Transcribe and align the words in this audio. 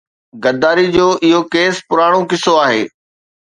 غداري 0.43 0.87
جو 0.95 1.07
اهو 1.27 1.41
ڪيس 1.53 1.75
پراڻو 1.89 2.19
قصو 2.29 2.53
آهي. 2.65 2.83